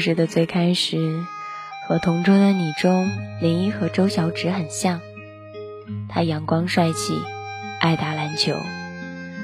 [0.00, 1.26] 故事的最开始，
[1.86, 3.10] 和同桌的你中，
[3.42, 5.02] 林一和周小芷很像。
[6.08, 7.12] 她阳光帅气，
[7.80, 8.54] 爱打篮球，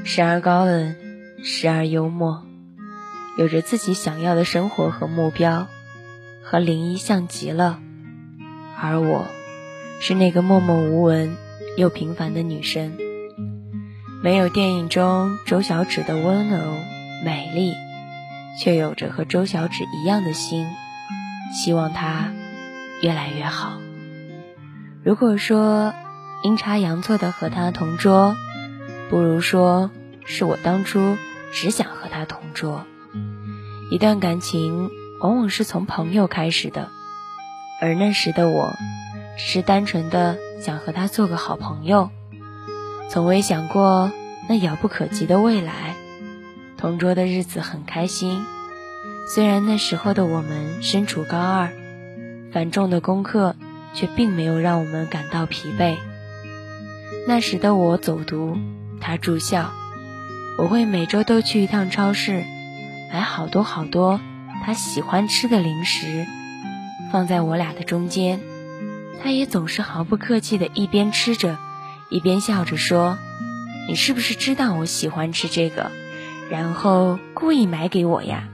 [0.02, 0.96] 时而高冷，
[1.44, 2.42] 时而幽默，
[3.36, 5.66] 有着自己想要的生活和目标，
[6.42, 7.78] 和林一像极了。
[8.80, 9.26] 而我，
[10.00, 11.36] 是那个默默无闻
[11.76, 12.96] 又平凡的女生，
[14.22, 16.56] 没有电影中周小芷的温柔
[17.26, 17.74] 美丽。
[18.62, 20.66] 却有着和周小芷一样的心，
[21.52, 22.32] 希望她
[23.02, 23.78] 越来越好。
[25.04, 25.94] 如果说
[26.42, 28.36] 阴差阳错的和他同桌，
[29.08, 29.90] 不如说
[30.24, 31.16] 是我当初
[31.52, 32.84] 只想和他同桌。
[33.90, 34.90] 一段感情
[35.22, 36.88] 往往是从朋友开始的，
[37.80, 38.74] 而那时的我，
[39.38, 42.10] 只是单纯的想和他做个好朋友，
[43.10, 44.10] 从未想过
[44.48, 45.94] 那遥不可及的未来。
[46.78, 48.44] 同桌的日子很开心，
[49.34, 51.70] 虽然那时候的我们身处高二，
[52.52, 53.56] 繁重的功课
[53.94, 55.96] 却并没有让我们感到疲惫。
[57.26, 58.58] 那时的我走读，
[59.00, 59.72] 他住校，
[60.58, 62.44] 我会每周都去一趟超市，
[63.12, 64.20] 买好多好多
[64.64, 66.26] 他喜欢吃的零食，
[67.10, 68.40] 放在我俩的中间。
[69.22, 71.56] 他也总是毫不客气的一边吃着，
[72.10, 73.18] 一边笑着说
[73.88, 75.90] ：“你是不是知道我喜欢吃这个？”
[76.50, 78.44] 然后故意买给我呀，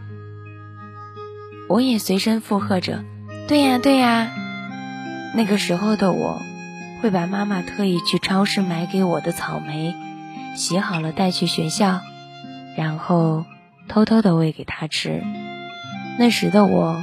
[1.69, 3.05] 我也随声附和着
[3.49, 4.31] ：“对呀，对呀。”
[5.37, 6.41] 那个时候的我，
[7.01, 9.95] 会把妈妈特意去超市买给我的草莓
[10.57, 12.01] 洗好了带去学校，
[12.77, 13.45] 然后
[13.89, 15.23] 偷偷的喂给他吃。
[16.19, 17.03] 那时的我，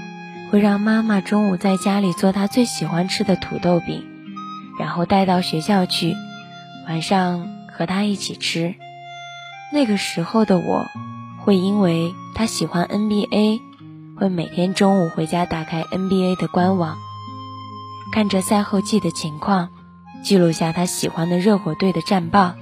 [0.51, 4.03] 会让妈妈中午在家里做她最喜欢吃的土豆饼，
[4.79, 6.15] 然后带到学校去，
[6.87, 8.75] 晚上和她一起吃。
[9.71, 10.87] 那个时候的我，
[11.37, 13.61] 会因为他喜欢 NBA，
[14.17, 16.97] 会每天中午回家打开 NBA 的官网，
[18.11, 19.69] 看着赛后季的情况，
[20.23, 22.55] 记录下他喜欢的热火队的战报，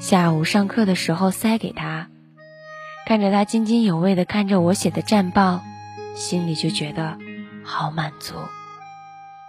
[0.00, 2.08] 下午上课的时候塞给他，
[3.06, 5.60] 看着他津津有味的看着我写的战报，
[6.14, 7.18] 心里就觉得
[7.62, 8.36] 好满足。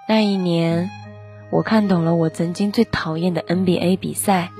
[0.09, 0.91] 那一年，
[1.49, 4.51] 我看懂了我曾经最讨厌的 NBA 比赛。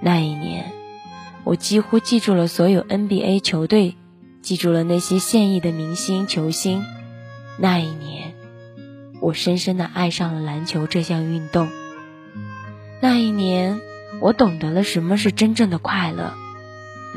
[0.00, 0.81] 那一年。
[1.44, 3.96] 我几乎记住了所有 NBA 球队，
[4.42, 6.84] 记住了那些现役的明星球星。
[7.58, 8.34] 那一年，
[9.20, 11.68] 我深深的爱上了篮球这项运动。
[13.00, 13.80] 那一年，
[14.20, 16.34] 我懂得了什么是真正的快乐。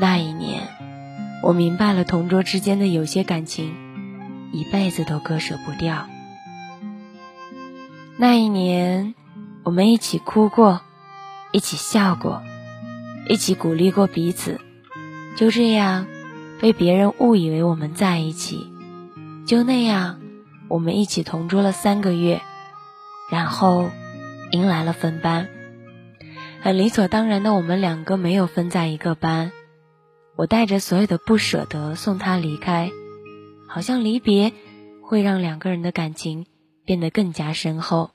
[0.00, 0.68] 那一年，
[1.42, 3.72] 我明白了同桌之间的有些感情，
[4.52, 6.08] 一辈子都割舍不掉。
[8.18, 9.14] 那一年，
[9.62, 10.80] 我们一起哭过，
[11.52, 12.42] 一起笑过。
[13.28, 14.60] 一起鼓励过彼此，
[15.36, 16.06] 就这样
[16.60, 18.72] 被别人误以为我们在一起。
[19.46, 20.20] 就那样，
[20.68, 22.40] 我们一起同桌了三个月，
[23.30, 23.90] 然后
[24.50, 25.48] 迎来了分班。
[26.60, 29.52] 很理所当然的，我们两个没有分在一个班。
[30.36, 32.90] 我带着所有的不舍得送他离开，
[33.68, 34.52] 好像离别
[35.02, 36.46] 会让两个人的感情
[36.84, 38.10] 变得更加深厚。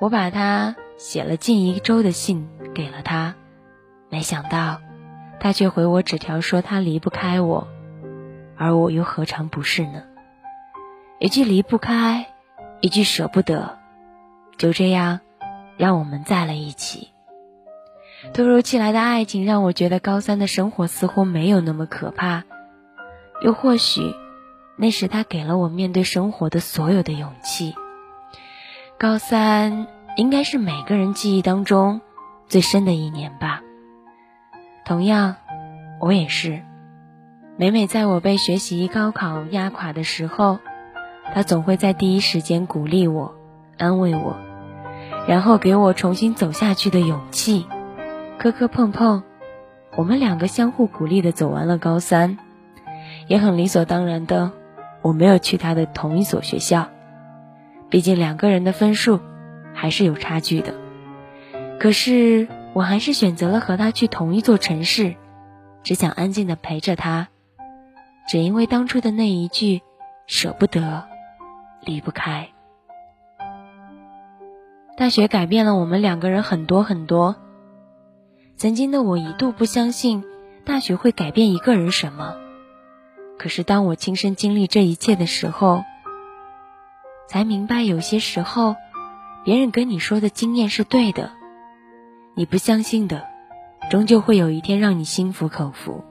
[0.00, 3.34] 我把他写了近一周的信给了他。
[4.10, 4.80] 没想到，
[5.40, 7.68] 他却回我纸条说他离不开我，
[8.56, 10.02] 而我又何尝不是呢？
[11.18, 12.26] 一句离不开，
[12.80, 13.78] 一句舍不得，
[14.56, 15.20] 就这样
[15.76, 17.08] 让我们在了一起。
[18.32, 22.44] 突如其来的爱情让我觉得高三的生活似乎没有那么可怕，
[23.42, 24.14] 又或许
[24.76, 27.74] 那时他给了我面对生活的所有的勇气。
[28.98, 29.86] 高三
[30.16, 32.00] 应该是每个人记忆当中
[32.48, 33.62] 最深的一年吧。
[34.88, 35.36] 同样，
[36.00, 36.62] 我也是。
[37.58, 40.60] 每每在我被学习、高考压垮的时候，
[41.34, 43.34] 他总会在第一时间鼓励我、
[43.76, 44.38] 安慰我，
[45.26, 47.66] 然后给我重新走下去的勇气。
[48.38, 49.24] 磕磕碰碰，
[49.94, 52.38] 我们两个相互鼓励的走完了高三，
[53.26, 54.52] 也很理所当然的，
[55.02, 56.88] 我没有去他的同一所学校，
[57.90, 59.20] 毕竟两个人的分数
[59.74, 60.72] 还是有差距的。
[61.78, 62.48] 可是。
[62.78, 65.16] 我还是选择了和他去同一座城市，
[65.82, 67.26] 只想安静的陪着他，
[68.28, 69.82] 只因为当初的那一句
[70.28, 71.04] 舍不得，
[71.80, 72.50] 离不开。
[74.96, 77.34] 大学改变了我们两个人很多很多。
[78.56, 80.22] 曾经的我一度不相信
[80.64, 82.36] 大学会改变一个人什么，
[83.40, 85.82] 可是当我亲身经历这一切的时候，
[87.26, 88.76] 才明白有些时候，
[89.44, 91.32] 别人跟你说的经验是对的。
[92.38, 93.24] 你不相信的，
[93.90, 96.04] 终究会有一天让你心服口服。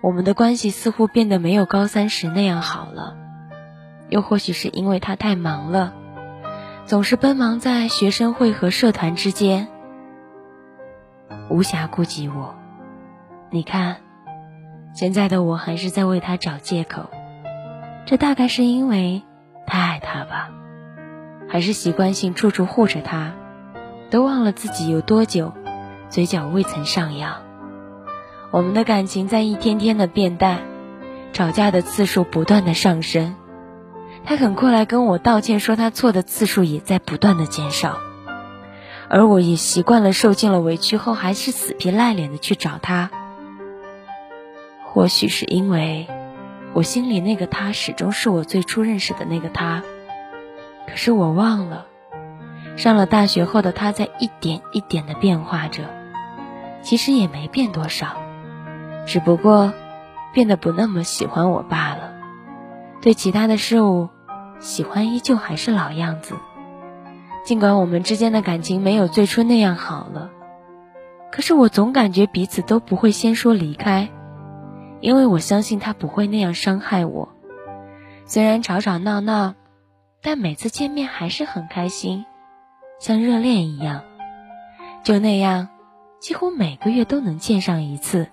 [0.00, 3.18] 我们的关系似乎变得没有高三时那样好了。
[4.08, 5.92] 又或许是因为他太忙了，
[6.86, 9.68] 总是奔忙在学生会和社团之间，
[11.50, 12.54] 无暇顾及我。
[13.50, 13.98] 你看，
[14.94, 17.10] 现在的我还是在为他找借口。
[18.06, 19.22] 这大概是因为
[19.66, 20.48] 太爱他吧，
[21.46, 23.34] 还是习惯性处处护着他，
[24.10, 25.52] 都忘了自己有多久
[26.08, 27.36] 嘴角未曾上扬。
[28.50, 30.58] 我们的感情在一天天的变淡，
[31.32, 33.36] 吵架的次数不断的上升。
[34.24, 37.98] 他肯过来跟我道歉，说他错的次数也在不断的减少，
[39.08, 43.10] 而我也习惯了受尽了委屈后，还是死皮赖脸的去找他。
[44.84, 46.08] 或许是因为，
[46.72, 49.84] 我心里那个他始终是我最初认识的那个他，
[50.88, 51.86] 可是我忘了，
[52.80, 55.82] 上了大学后的他在一点一点的变化着，
[56.80, 58.16] 其实也没变多少，
[59.06, 59.74] 只不过，
[60.32, 62.10] 变得不那么喜欢我罢了。
[63.02, 64.08] 对其他的事物，
[64.60, 66.36] 喜欢依旧还是老样子。
[67.44, 70.30] 尽管我们之间的感情没有最初那样好了，
[71.30, 74.08] 可是我总感觉彼此都不会先说离开，
[75.00, 77.28] 因为我相信他不会那样伤害我。
[78.24, 79.52] 虽然吵吵闹闹，
[80.22, 82.24] 但每次见面还是很开心，
[83.00, 84.02] 像热恋一样。
[85.02, 85.68] 就那样，
[86.20, 88.28] 几乎每个月都能见上一次。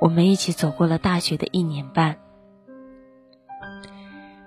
[0.00, 2.16] 我们一起走过了大学的一年半。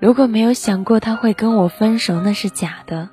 [0.01, 3.09] 如果没有想过他会跟我分手，那是假的。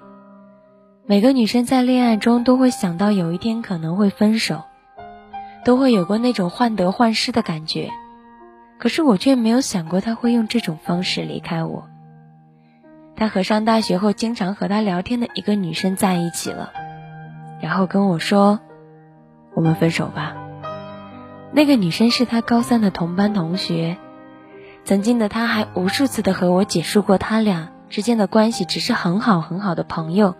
[1.06, 4.64] 每个女生在恋爱中都会想到有一天可能会分手，
[5.64, 7.90] 都会有过那种患得患失的感觉。
[8.78, 11.89] 可是我却没有想过他会用这种方式离开我。
[13.20, 16.72] 他和上大学后经常和他聊天的一个女生在一起了，
[17.60, 18.60] 然后跟我说
[19.52, 20.34] ：“我们分手吧。”
[21.52, 23.98] 那个女生是他高三的同班同学。
[24.84, 30.34] 曾经的他还无数次的和我解释过，他俩之间的关系只是很好很好的朋友，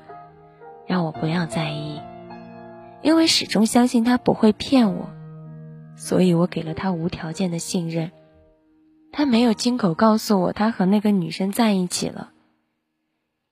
[0.87, 2.01] 让我不要在意，
[3.03, 5.11] 因为始终相信他不会骗我，
[5.97, 8.11] 所以我给了他无条件的信任。
[9.13, 12.31] 他没有亲口告诉我他和那个女生在一起了，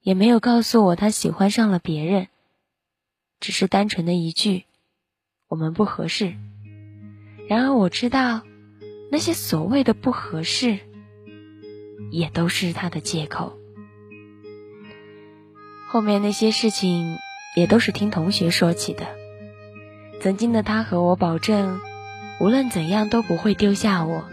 [0.03, 2.29] 也没有告诉我他喜欢上了别人，
[3.41, 4.65] 只是单纯的一句
[5.49, 6.35] “我们不合适”。
[7.49, 8.43] 然而我知道。
[9.11, 10.81] 那些所谓的不合适，
[12.11, 13.57] 也都是他的借口。
[15.89, 17.17] 后面那些事情，
[17.57, 19.07] 也都是听同学说起的。
[20.21, 21.81] 曾经的他和我保证，
[22.39, 24.29] 无论怎样都不会丢下我，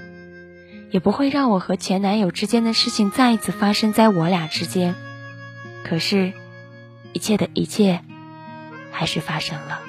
[0.91, 4.93] 也不会让我和前男友之间的事情再一次发生在我俩之间。
[5.87, 6.33] 可是，
[7.13, 8.01] 一切的一切，
[8.91, 9.81] 还是发生了。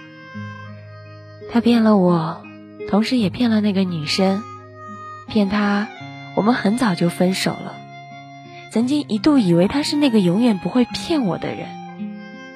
[1.51, 2.45] 他骗了我，
[2.91, 4.43] 同时也骗了那个女生。
[5.27, 5.89] 骗他，
[6.37, 7.75] 我们很早就分手了。
[8.73, 11.67] 曾经一度以为他是那个永远不会骗我的人，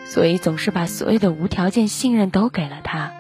[0.05, 3.11] 所以总是把所有的无条件信任都给了他，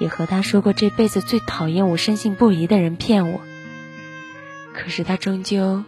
[0.00, 3.40] 也和他说过这辈子最讨厌我、深信不疑的人骗我。
[4.74, 5.84] 可是他终究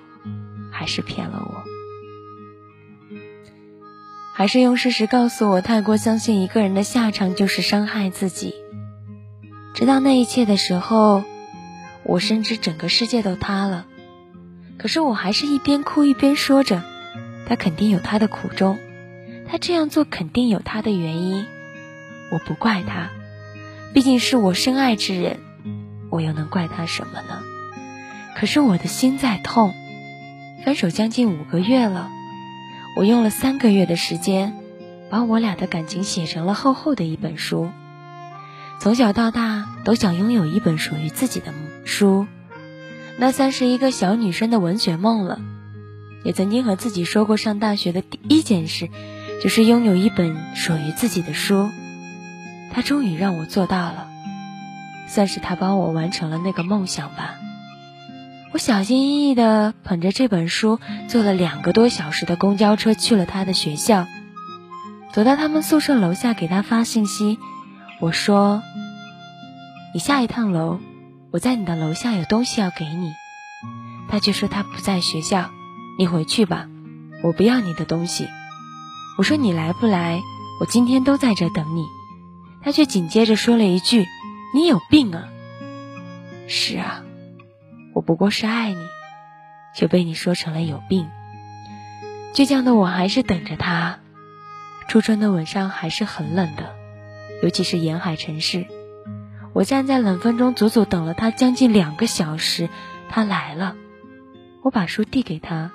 [0.71, 1.65] 还是骗了我，
[4.37, 8.55] 还是用事实告诉我，太过相信一个人的下场就是伤害自己。
[9.75, 11.25] 直到那一切的时候。
[12.09, 13.85] 我深知整个世界都塌了，
[14.79, 16.85] 可是我还是一边哭一边说着
[17.49, 18.79] ：“他肯定有他的苦衷，
[19.51, 21.47] 他这样做肯定有他的原因。
[22.31, 23.11] 我不怪他，
[23.93, 25.41] 毕竟是我深爱之人，
[26.09, 27.43] 我又能怪他什么呢？
[28.37, 29.75] 可是我的心在痛。
[30.65, 32.09] 分手将近五个月了，
[32.97, 34.55] 我用了三个月的时间，
[35.11, 37.71] 把我俩的感情写成了厚厚的一本书。
[38.81, 41.53] 从小到大，都想拥有一本属于自己的。”
[41.85, 42.27] 书，
[43.19, 45.41] 那算是一个小女生的文学梦了。
[46.25, 48.89] 也曾经和自己说过，上大学的第一件事，
[49.43, 51.69] 就是拥有一本属于自己的书。
[52.73, 54.09] 他终于让我做到了，
[55.07, 57.35] 算是他帮我完成了那个梦想吧。
[58.57, 64.07] 我小心翼翼地捧着这本书，坐了两个多小时的公交车去了他的学校。
[65.13, 67.39] 走到他们宿舍楼下，给他发信息，
[68.01, 68.63] 我说
[69.93, 70.81] ：“你下一趟楼。”
[71.33, 73.13] 我在你的楼下有东西要给你，
[74.09, 75.51] 他却说他不在学校，
[75.99, 76.67] 你回去吧，
[77.23, 78.27] 我不要你的东西。
[79.19, 80.23] 我说你来不来，
[80.63, 81.85] 我今天都在这等你。
[82.63, 84.07] 他却紧接着说了一句
[84.57, 85.25] ：“你有病啊！”
[86.49, 87.03] 是啊，
[87.97, 88.89] 我不过是爱你，
[89.75, 91.09] 却被你说成了有病。
[92.35, 94.01] 倔强的我还是等着他。
[94.87, 96.75] 初春的晚上还是很冷的，
[97.43, 98.67] 尤其是沿海城市。
[99.55, 102.69] 我站在冷风中，足足等了他将近两个小时。
[103.09, 103.75] 他来了，
[104.61, 105.71] 我把书递给他，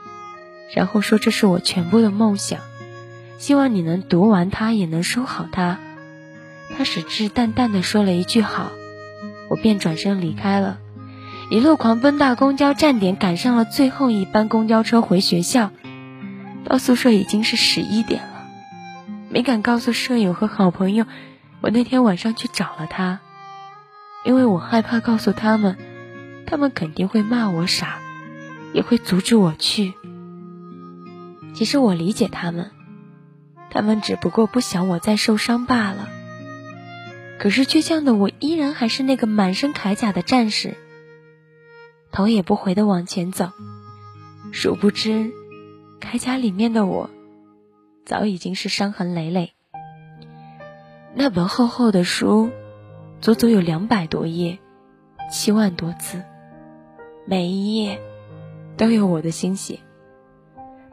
[0.75, 2.59] 然后说：“这是我全部的梦想，
[3.39, 5.79] 希望你能读完它，也能收好它。”
[6.77, 8.71] 他矢志淡淡的说了一句“好”，
[9.49, 10.77] 我便转身离开了。
[11.51, 15.69] 一路狂奔到公交站点，赶上了最后一班公交车回学校。
[16.63, 18.47] 到宿舍已经是十一点了，
[19.29, 21.05] 没敢告诉舍友和好朋友，
[21.59, 23.19] 我那天晚上去找了他，
[24.23, 25.77] 因为我害怕告诉他们，
[26.47, 27.97] 他们肯定会骂我傻，
[28.71, 29.93] 也会阻止我去。
[31.53, 32.71] 其实我理解他们，
[33.69, 36.07] 他们只不过不想我再受伤罢了。
[37.39, 40.77] 可是倔强的我依然还是那个满身铠甲的战士。
[42.11, 43.51] 头也不回的往前走，
[44.51, 45.31] 殊不知，
[46.01, 47.09] 铠甲里面的我，
[48.05, 49.53] 早已经是伤痕累累。
[51.13, 52.49] 那本厚厚的书，
[53.21, 54.59] 足足有两百多页，
[55.31, 56.21] 七万多字，
[57.25, 58.01] 每一页
[58.75, 59.79] 都有我的心血。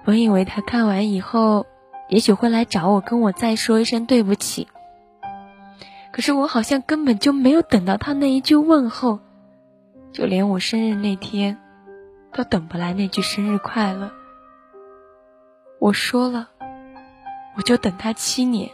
[0.04, 1.66] 本以为他看完以后，
[2.08, 4.68] 也许会来找我，跟我再说一声对不起。
[6.12, 9.18] 可是我好像根本就没有等到他那一句问候。
[10.12, 11.58] 就连我生日那天，
[12.32, 14.10] 都等不来那句生日快乐。
[15.80, 16.48] 我说了，
[17.56, 18.70] 我就等他七年。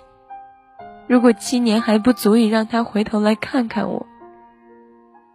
[1.06, 4.06] 如果七年还不足以让他回头来看看我，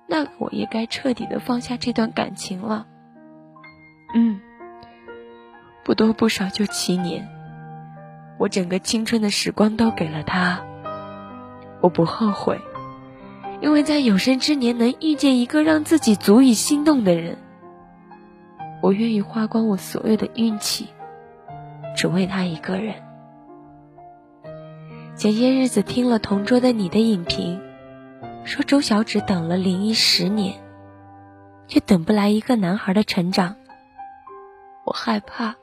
[0.08, 2.88] 那我也该彻底的放下这段感情了。
[4.16, 4.42] 嗯，
[5.84, 7.30] 不多不少就七年，
[8.40, 10.66] 我整个青春的时光都给了他，
[11.82, 12.60] 我不后悔。
[13.62, 17.38] 因为在有生之年能遇见一个让自己足以心动的人，
[18.82, 20.88] 我愿意花光我所有的运气，
[21.96, 22.96] 只为他一个人。
[25.16, 27.60] 前些日子听了同桌的你的影评，
[28.46, 30.56] 说周小芷等了林一十年，
[31.68, 33.58] 却等不来一个男孩的成长。
[34.86, 35.56] 我害怕，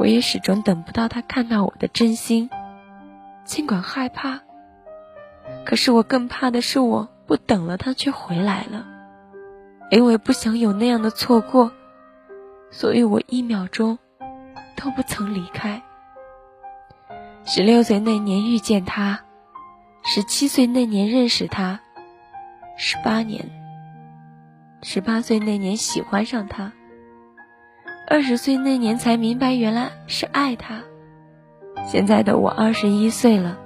[0.00, 2.50] 我也始终等不到他看到我的真心，
[3.44, 4.40] 尽管害怕。
[5.64, 8.86] 可是我更怕的是，我不等了，他却回来了。
[9.90, 11.72] 因为不想有那样的错过，
[12.70, 13.98] 所以我一秒钟
[14.76, 15.82] 都不曾离开。
[17.44, 19.20] 十六岁那年遇见他，
[20.04, 21.80] 十七岁那年认识他，
[22.76, 23.50] 十八年，
[24.82, 26.72] 十八岁那年喜欢上他，
[28.06, 30.82] 二十岁那年才明白原来是爱他。
[31.86, 33.58] 现在的我二十一岁了。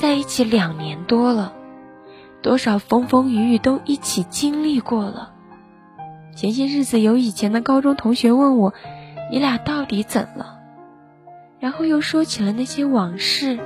[0.00, 1.52] 在一起两年多了，
[2.40, 5.34] 多少风风雨雨都一起经历过了。
[6.34, 8.72] 前些日子有以前的高中同学问我
[9.30, 10.58] ：“你俩到底怎了？”
[11.60, 13.58] 然后又说起了那些往事。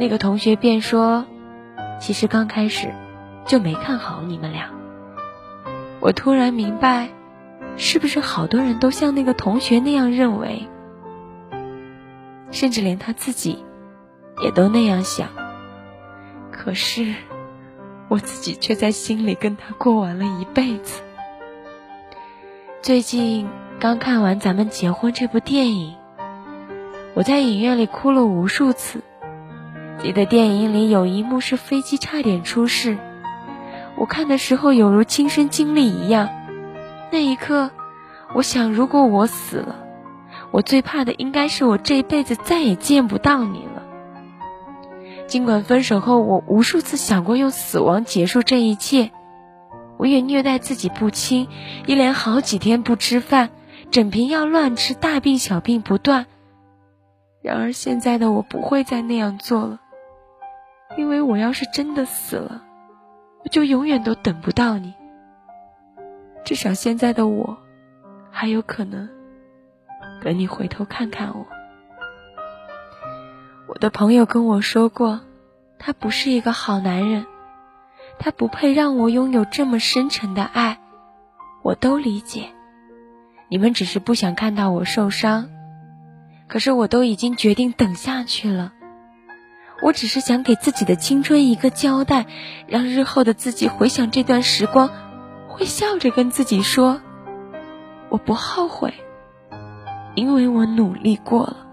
[0.00, 1.24] 那个同学便说
[2.02, 2.92] ：“其实刚开始
[3.46, 4.70] 就没看好你们俩。”
[6.02, 7.10] 我突然明白，
[7.76, 10.66] 是不是好多人都像那个同学那样认为，
[12.50, 13.64] 甚至连他自己。
[14.40, 15.28] 也都那样想，
[16.50, 17.14] 可是
[18.08, 21.02] 我自己却在心里跟他过完了一辈子。
[22.80, 23.48] 最近
[23.80, 25.96] 刚看完《咱们结婚》这部电影，
[27.14, 29.02] 我在影院里哭了无数次。
[30.00, 32.96] 记得电影里有一幕是飞机差点出事，
[33.96, 36.28] 我看的时候有如亲身经历一样。
[37.10, 37.70] 那一刻，
[38.32, 39.74] 我想，如果我死了，
[40.52, 43.77] 我最怕的应该是我这辈子再也见不到你了。
[45.28, 49.10] 尽管分手后，我无数次想过用死亡结束这一切，
[49.98, 51.48] 我也虐待自己不轻，
[51.86, 53.50] 一连好几天不吃饭，
[53.90, 56.24] 整瓶药乱吃，大病小病不断。
[57.42, 59.80] 然而现在的我不会再那样做了，
[60.96, 62.62] 因为我要是真的死了，
[63.44, 64.94] 我就永远都等不到你。
[66.42, 67.58] 至少现在的我，
[68.30, 69.06] 还有可能
[70.22, 71.46] 等你回头看看我。
[73.68, 75.20] 我的朋友跟我说过，
[75.78, 77.26] 他不是一个好男人，
[78.18, 80.78] 他不配让我拥有这么深沉的爱，
[81.62, 82.48] 我都理解。
[83.50, 85.50] 你们只是不想看到我受伤，
[86.46, 88.72] 可是我都已经决定等下去了。
[89.82, 92.24] 我只是想给自己的青春一个交代，
[92.66, 94.88] 让日后的自己回想这段时光，
[95.46, 97.02] 会笑着跟自己说
[98.08, 98.94] ：“我不后悔，
[100.14, 101.66] 因为我努力过了。”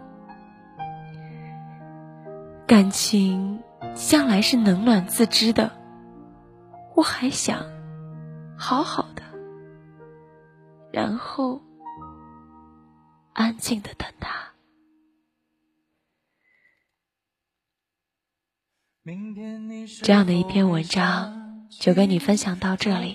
[2.68, 3.62] 感情
[3.96, 5.72] 向来是冷暖自知的，
[6.96, 7.64] 我还想
[8.58, 9.22] 好好的，
[10.92, 11.62] 然后
[13.34, 14.54] 安静的等他。
[20.02, 23.14] 这样的一篇文章就跟你分享到这里。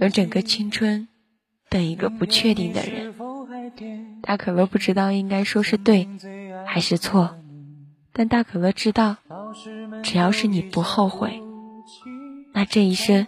[0.00, 1.08] 用整个青春
[1.68, 3.12] 等一个不确定的人，
[4.22, 6.08] 大可乐不知道应该说是对
[6.64, 7.36] 还是错，
[8.14, 9.16] 但大可乐知道，
[10.04, 11.42] 只要是你不后悔，
[12.52, 13.26] 那这一生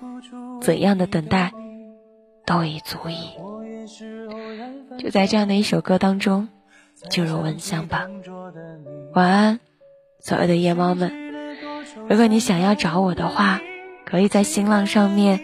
[0.61, 1.53] 怎样的等待
[2.47, 3.31] 都已足矣。
[4.99, 6.49] 就在这样的一首歌当中，
[7.11, 8.07] 就入蚊香吧。
[9.13, 9.61] 晚安，
[10.21, 11.13] 所有的夜猫们。
[12.09, 13.61] 如果你想要找我的话，
[14.05, 15.41] 可以在新浪上面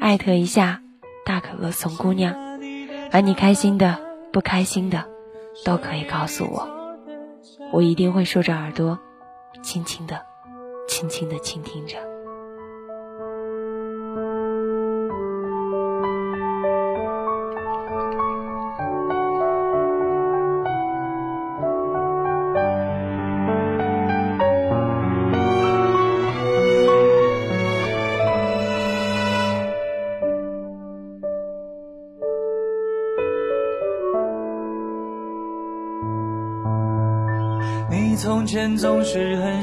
[0.00, 0.80] 艾特一下
[1.26, 2.34] 大可乐怂姑娘，
[3.10, 3.98] 把你开心的、
[4.32, 5.04] 不开心的
[5.66, 6.79] 都可以告诉我，
[7.72, 8.98] 我一定会竖着耳朵，
[9.62, 10.20] 轻轻的、
[10.88, 11.96] 轻轻的倾听着。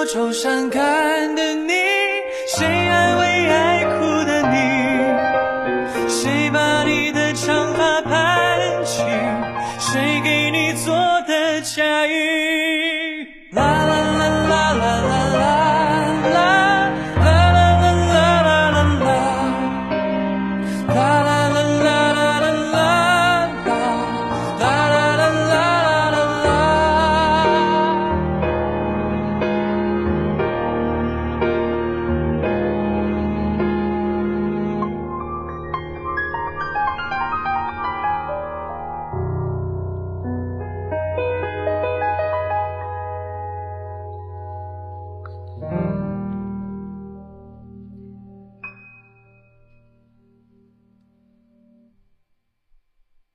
[0.00, 1.09] 多愁善感